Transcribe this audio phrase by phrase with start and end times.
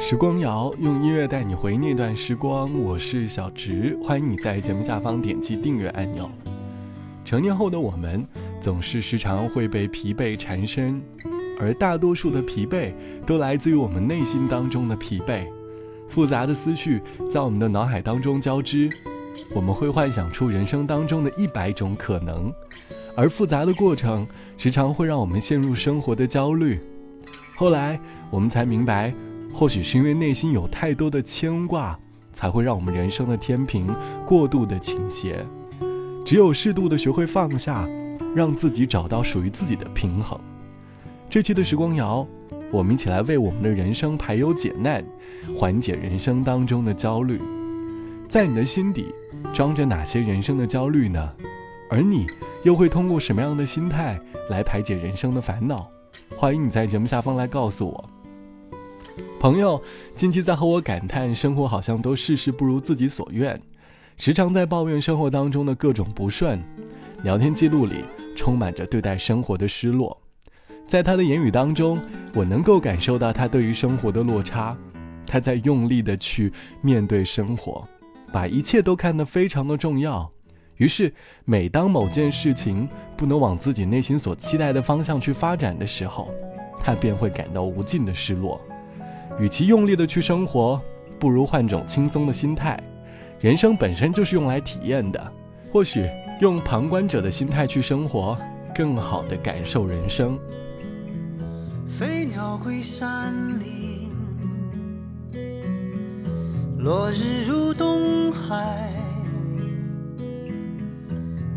[0.00, 6.30] 时光谣用音乐带你回那段时光，我是小植，欢迎你在节目下方点击订阅按钮。
[7.24, 8.24] 成年后的我们，
[8.60, 11.02] 总是时常会被疲惫缠身，
[11.60, 12.92] 而大多数的疲惫
[13.26, 15.44] 都来自于我们内心当中的疲惫。
[16.08, 18.88] 复杂的思绪在我们的脑海当中交织，
[19.52, 22.50] 我们会幻想出人生当中的一百种可能，
[23.16, 24.26] 而复杂的过程
[24.56, 26.78] 时常会让我们陷入生活的焦虑。
[27.56, 29.12] 后来我们才明白。
[29.52, 31.98] 或许是因为内心有太多的牵挂，
[32.32, 33.88] 才会让我们人生的天平
[34.24, 35.44] 过度的倾斜。
[36.24, 37.88] 只有适度的学会放下，
[38.34, 40.38] 让自己找到属于自己的平衡。
[41.28, 42.26] 这期的时光谣，
[42.70, 45.04] 我们一起来为我们的人生排忧解难，
[45.56, 47.40] 缓解人生当中的焦虑。
[48.28, 49.06] 在你的心底
[49.52, 51.32] 装着哪些人生的焦虑呢？
[51.90, 52.26] 而你
[52.62, 54.20] 又会通过什么样的心态
[54.50, 55.88] 来排解人生的烦恼？
[56.36, 58.10] 欢迎你在节目下方来告诉我。
[59.40, 59.80] 朋友
[60.16, 63.60] 近期在和我感叹，生活好像都事事不如自己所愿，
[64.16, 66.60] 时常在抱怨生活当中的各种不顺。
[67.22, 68.04] 聊天记录里
[68.36, 70.20] 充满着对待生活的失落，
[70.88, 72.00] 在他的言语当中，
[72.34, 74.76] 我能够感受到他对于生活的落差。
[75.24, 77.86] 他在用力的去面对生活，
[78.32, 80.28] 把一切都看得非常的重要。
[80.78, 86.28] 于是，每当某件事情不能往自己内心所期待的方向去发展的时候，
[86.80, 88.60] 他便会感到无尽的失落。
[89.38, 90.80] 与其用力的去生活，
[91.18, 92.78] 不如换种轻松的心态。
[93.40, 95.32] 人生本身就是用来体验的，
[95.72, 98.36] 或许用旁观者的心态去生活，
[98.74, 100.38] 更好的感受人生。
[101.86, 104.10] 飞鸟归山林，
[106.78, 108.92] 落日入东海。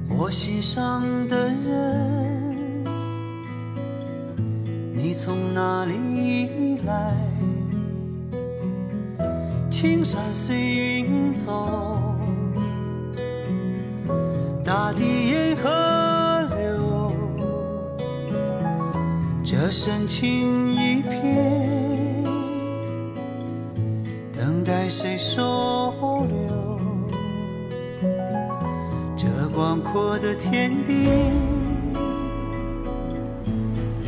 [0.07, 2.83] 我心上的人，
[4.93, 7.15] 你从哪里来？
[9.81, 11.67] 青山随云走，
[14.63, 15.67] 大地沿河
[16.55, 17.11] 流，
[19.43, 22.23] 这深情一片，
[24.37, 25.91] 等待谁收
[26.29, 26.79] 留？
[29.17, 31.09] 这广阔的天地，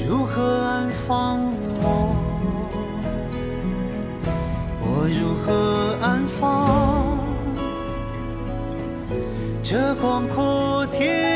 [0.08, 1.40] 如何安放
[5.20, 7.18] 如何安放？
[9.64, 11.33] 这广阔天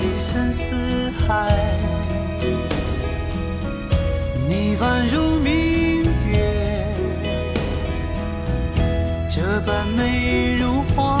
[0.00, 1.52] 情深似海，
[4.48, 6.86] 你宛如明月，
[9.30, 11.18] 这般美如画，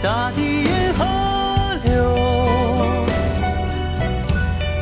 [0.00, 1.04] 大地沿河
[1.84, 3.04] 流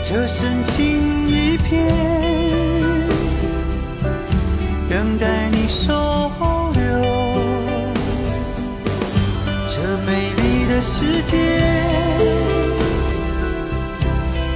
[0.05, 1.89] 这深情一片
[4.91, 5.93] 等待你收
[6.75, 6.83] 留。
[9.67, 11.37] 这美丽的世界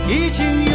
[0.08, 0.69] 已经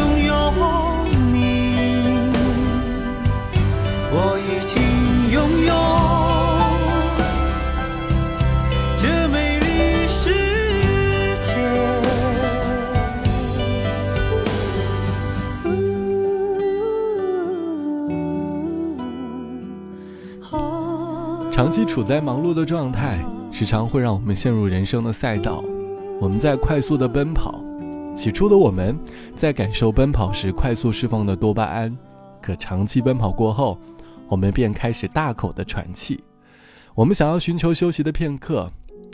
[21.56, 25.64] 长期处在忙碌的状态，时常会让我们陷入人生的赛道。
[26.20, 27.64] 我们在快速的奔跑，
[28.14, 28.94] 起初的我们
[29.38, 31.98] 在感受奔跑时快速释放的多巴胺，
[32.42, 33.78] 可长期奔跑过后，
[34.28, 36.22] 我们便开始大口的喘气。
[36.94, 38.70] 我们想要寻求休息的片刻，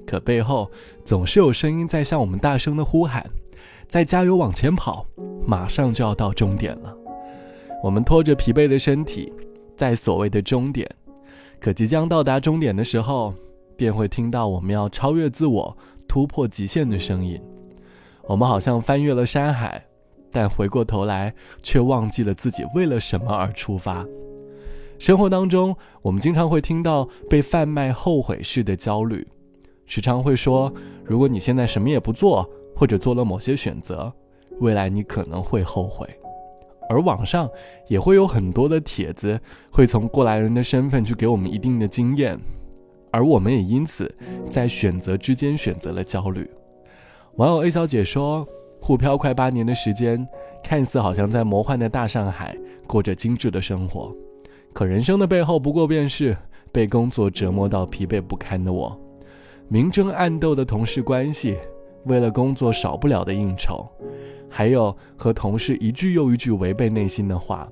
[0.08, 0.72] 可背后
[1.06, 3.24] 总是有声音在向我们大声的呼喊
[3.88, 5.06] ：“再加油往前跑，
[5.46, 6.92] 马上就要到终点了。”
[7.86, 9.32] 我们拖着疲惫的身体，
[9.78, 10.90] 在所谓的终点，
[11.62, 13.36] 可即将到达终点的时候，
[13.78, 15.78] 便会听到我们要超越自我、
[16.08, 17.40] 突破极限的声音。
[18.24, 19.86] 我们好像翻越了山海，
[20.32, 21.32] 但回过头来
[21.62, 24.04] 却忘记了自己为了什么而出发。
[24.98, 29.28] 生活当中，我们经常会听到被贩卖后悔式的焦虑，
[29.86, 30.74] 时常会说，
[31.04, 34.12] 如果你现在什么也不做，或者做了某些选择，
[34.60, 36.08] 未来你可能会后悔。
[36.92, 37.50] 而网上
[37.88, 39.40] 也会有很多的帖子，
[39.72, 42.38] 会从过来人的身份去给我们一定的经验，
[43.12, 44.14] 而我们也因此
[44.50, 46.50] 在选择之间选择了焦虑。
[47.38, 48.46] 网友 A 小姐说
[48.84, 50.28] ：“沪漂快八年的时间，
[50.62, 54.14] 看似好像在魔幻的大上海过着精致的生活，
[54.74, 56.36] 可人生的背后不过便是
[56.74, 59.00] 被工作折磨到疲惫不堪的我，
[59.70, 61.58] 明争暗斗的同事关系，
[62.04, 63.88] 为了工作少不了的应酬。”
[64.52, 67.68] 还有和同事一句又一句违背内心的话。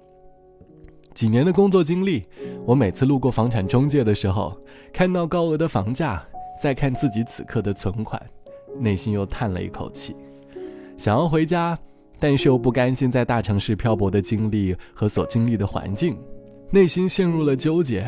[1.13, 2.25] 几年的工作经历，
[2.65, 4.57] 我每次路过房产中介的时候，
[4.93, 6.25] 看到高额的房价，
[6.61, 8.21] 再看自己此刻的存款，
[8.79, 10.15] 内心又叹了一口气。
[10.95, 11.77] 想要回家，
[12.19, 16.17] 但是又不甘心在大城市漂泊的经历和所经历的环境，
[16.71, 18.05] 内心陷入了纠结。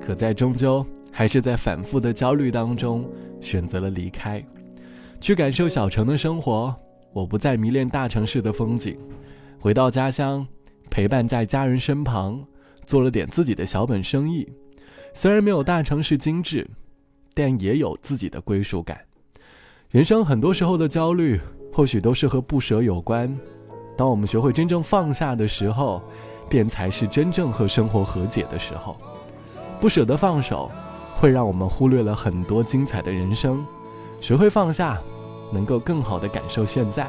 [0.00, 3.08] 可在终究还是在反复的焦虑当中，
[3.40, 4.44] 选择了离开，
[5.20, 6.72] 去感受小城的生活。
[7.12, 8.98] 我不再迷恋大城市的风景，
[9.60, 10.46] 回到家乡，
[10.90, 12.42] 陪伴在家人身旁，
[12.82, 14.48] 做了点自己的小本生意。
[15.12, 16.66] 虽然没有大城市精致，
[17.34, 18.98] 但也有自己的归属感。
[19.90, 21.38] 人生很多时候的焦虑，
[21.70, 23.38] 或许都是和不舍有关。
[23.94, 26.02] 当我们学会真正放下的时候，
[26.48, 28.96] 便才是真正和生活和解的时候。
[29.78, 30.70] 不舍得放手，
[31.14, 33.62] 会让我们忽略了很多精彩的人生。
[34.18, 34.98] 学会放下。
[35.52, 37.06] 能够更好的感受现在。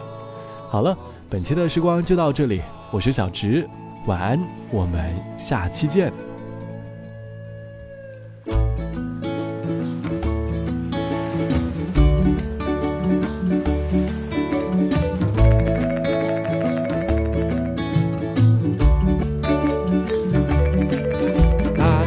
[0.70, 0.96] 好了，
[1.30, 2.62] 本期的时光就到这里，
[2.92, 3.68] 我是小直，
[4.06, 6.12] 晚安，我们下期见。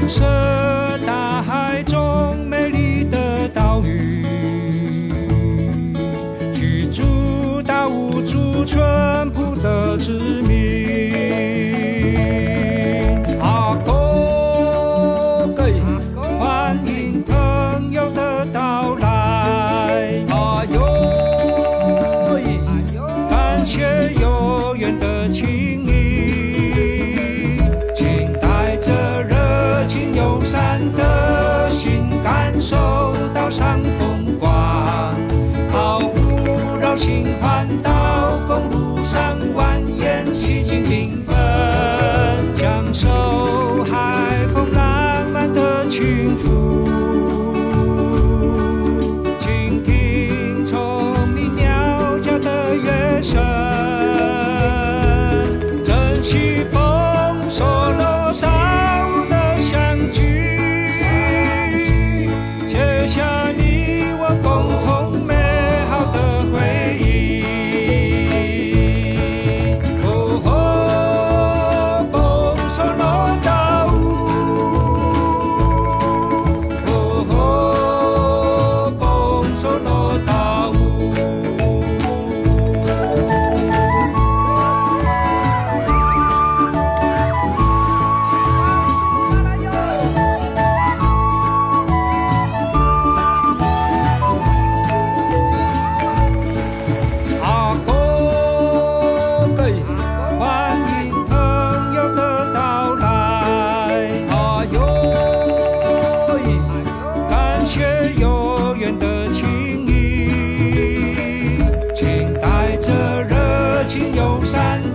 [0.07, 0.25] 蓝色
[1.05, 4.25] 大海中美丽的岛屿，
[9.97, 10.13] 朴的殖
[10.43, 10.57] 民。
[13.41, 15.49] 阿哥，
[16.39, 19.09] 欢迎朋友的到来。
[20.29, 20.81] 哎呦，
[23.31, 25.49] 感谢有缘的情
[25.85, 27.63] 谊，
[27.95, 32.77] 请带着热情友善的心，感受
[33.35, 35.15] 岛上风光，
[35.71, 38.26] 好不绕心环岛公路
[39.09, 41.37] 上蜿蜒，奇景缤纷，
[42.57, 47.06] 享受海风浪漫的轻抚。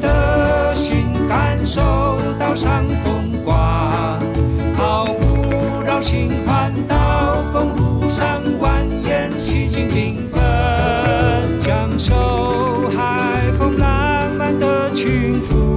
[0.01, 1.81] 的心感受
[2.39, 4.17] 到上风刮，
[4.75, 10.41] 好不绕心环岛，公路上蜿蜒，洗净缤纷，
[11.61, 15.70] 享受海风浪漫的轻抚。